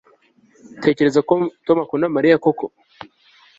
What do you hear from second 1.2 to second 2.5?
ko Tom akunda Mariya